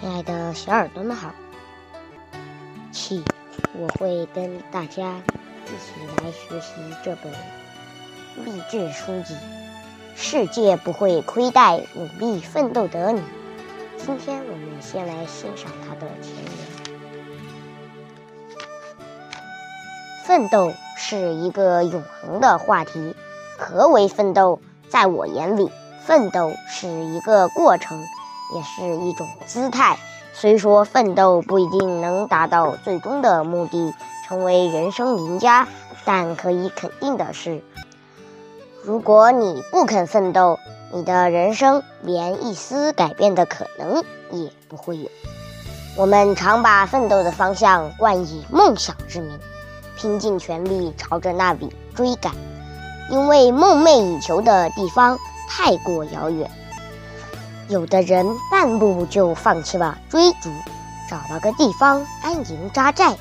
[0.00, 1.30] 亲爱的小耳朵们好，
[2.90, 3.22] 起，
[3.74, 5.20] 我会跟大家
[5.66, 6.72] 一起来学习
[7.04, 7.30] 这本
[8.46, 9.36] 励志书籍。
[10.16, 13.20] 世界不会亏待努力奋斗的你。
[13.98, 16.46] 今天我们先来欣赏它的前言。
[20.24, 23.14] 奋斗是一个永恒的话题。
[23.58, 24.62] 何为奋斗？
[24.88, 25.70] 在我眼里，
[26.06, 28.02] 奋斗是一个过程。
[28.54, 29.98] 也是一种姿态。
[30.32, 33.94] 虽说奋斗不一定能达到最终的目的，
[34.26, 35.66] 成为人生赢家，
[36.04, 37.62] 但可以肯定的是，
[38.84, 40.58] 如果你不肯奋斗，
[40.92, 45.08] 你的人生连一丝改变的可能也不会有。
[45.96, 49.38] 我们常把奋斗的方向冠以梦想之名，
[49.96, 52.32] 拼尽全力朝着那里追赶，
[53.10, 56.50] 因为梦寐以求的地方太过遥远。
[57.70, 60.50] 有的人半路就放弃了追逐，
[61.08, 63.14] 找了个地方安营扎寨；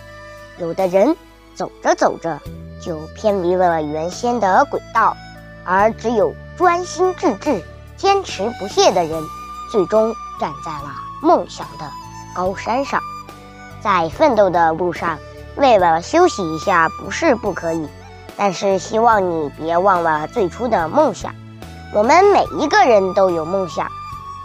[0.57, 1.15] 有的人
[1.53, 2.39] 走着走着
[2.83, 5.15] 就偏离了原先的轨道，
[5.63, 7.63] 而只有专心致志、
[7.95, 9.23] 坚持不懈的人，
[9.71, 11.87] 最终站在了梦想的
[12.33, 12.99] 高山上。
[13.81, 15.19] 在奋斗的路上，
[15.57, 17.87] 为了休息一下不是不可以，
[18.35, 21.35] 但是希望你别忘了最初的梦想。
[21.93, 23.87] 我们每一个人都有梦想。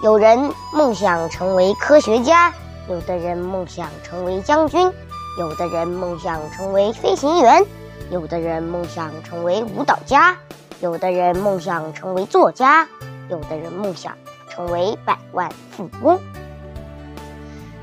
[0.02, 2.52] 有人梦想成为科学家，
[2.90, 4.92] 有的人梦想成为将军，
[5.38, 7.64] 有的人梦想成为飞行员，
[8.10, 10.36] 有的人梦想成为舞蹈家，
[10.80, 12.86] 有的人梦想成为作家，
[13.30, 14.12] 有的人梦想
[14.50, 16.18] 成为百万富翁。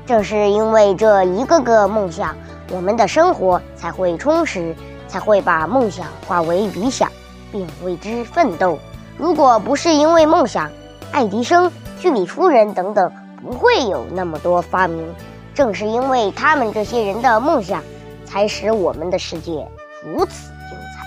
[0.06, 2.36] 正是因为这一个个梦想，
[2.70, 4.76] 我们的生活才会充实，
[5.08, 7.10] 才会把梦想化为理想，
[7.50, 8.78] 并为之奋斗。
[9.18, 10.70] 如果不是因为梦想，
[11.10, 11.72] 爱迪生。
[12.02, 15.14] 居里夫人等等不会有那么多发明，
[15.54, 17.80] 正是因为他们这些人的梦想，
[18.24, 19.64] 才使我们的世界
[20.04, 21.06] 如此精彩。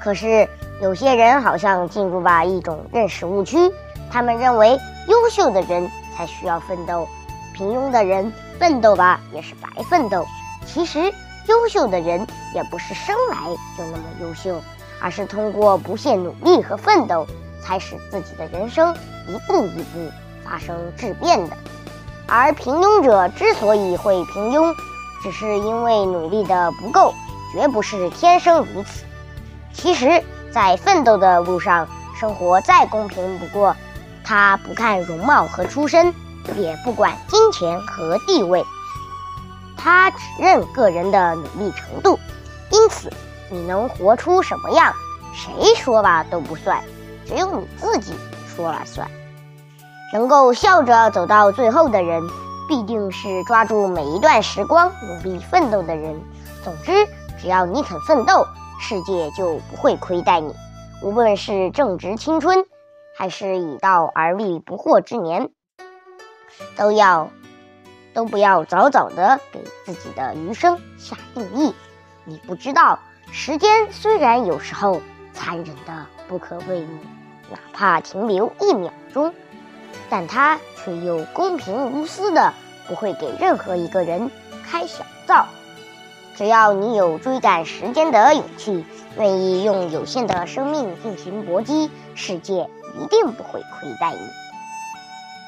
[0.00, 0.48] 可是
[0.80, 3.58] 有些人好像进入了一种认识误区，
[4.10, 4.78] 他们认为
[5.08, 5.86] 优秀的人
[6.16, 7.06] 才需要奋斗，
[7.52, 10.24] 平庸的人奋斗吧也是白奋斗。
[10.64, 10.98] 其实
[11.48, 13.36] 优秀的人也不是生来
[13.76, 14.58] 就那么优秀，
[15.02, 17.26] 而是通过不懈努力和奋斗。
[17.62, 18.94] 才使自己的人生
[19.28, 20.10] 一步一步
[20.44, 21.56] 发生质变的，
[22.26, 24.74] 而平庸者之所以会平庸，
[25.22, 27.14] 只是因为努力的不够，
[27.52, 29.04] 绝不是天生如此。
[29.72, 30.22] 其实，
[30.52, 33.74] 在奋斗的路上，生活再公平不过，
[34.24, 36.12] 他不看容貌和出身，
[36.56, 38.64] 也不管金钱和地位，
[39.76, 42.18] 他只认个人的努力程度。
[42.70, 43.10] 因此，
[43.50, 44.92] 你能活出什么样，
[45.32, 46.82] 谁说吧都不算。
[47.26, 48.12] 只有你自己
[48.46, 49.08] 说了算。
[50.12, 52.22] 能够笑着走到最后的人，
[52.68, 56.20] 必定是抓住每一段时光努力奋斗的人。
[56.62, 56.92] 总之，
[57.40, 58.46] 只要你肯奋斗，
[58.80, 60.54] 世界就不会亏待你。
[61.02, 62.64] 无论是正值青春，
[63.16, 65.50] 还是已到而立不惑之年，
[66.76, 67.30] 都要
[68.12, 71.74] 都不要早早的给自己的余生下定义。
[72.24, 72.98] 你不知道，
[73.32, 75.00] 时间虽然有时候
[75.32, 76.98] 残忍的不可为你。
[77.50, 79.34] 哪怕停留一秒钟，
[80.08, 82.54] 但他却又公平无私的，
[82.88, 84.30] 不会给任何一个人
[84.64, 85.46] 开小灶。
[86.36, 88.84] 只要你有追赶时间的勇气，
[89.18, 92.68] 愿意用有限的生命进行搏击，世界
[92.98, 94.20] 一定不会亏待你。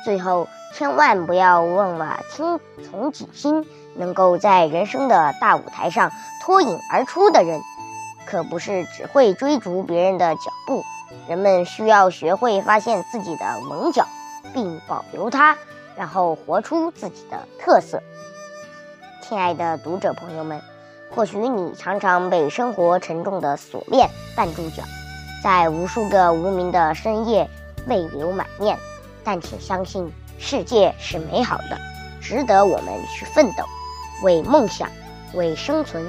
[0.04, 3.64] 最后，千万不要忘了听从己心。
[3.96, 6.10] 能够在人生的大舞台上
[6.42, 7.60] 脱颖而出的人，
[8.26, 10.84] 可不是只会追逐别人的脚步。
[11.28, 14.06] 人们需要学会发现自己的棱角，
[14.52, 15.56] 并保留它，
[15.96, 18.02] 然后活出自己的特色。
[19.22, 20.60] 亲爱的读者朋友们，
[21.14, 24.82] 或许你常常被生活沉重的锁链绊住脚，
[25.42, 27.48] 在无数个无名的深夜
[27.86, 28.78] 泪流满面，
[29.22, 31.78] 但请相信，世界是美好的，
[32.20, 33.64] 值得我们去奋斗，
[34.22, 34.90] 为梦想，
[35.32, 36.04] 为生存，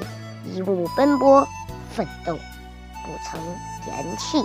[0.52, 1.48] 一路奔波
[1.96, 3.42] 奋斗，不曾
[3.88, 4.38] 言弃。